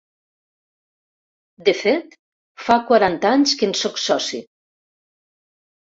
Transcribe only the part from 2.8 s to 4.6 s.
quaranta anys que en sóc soci.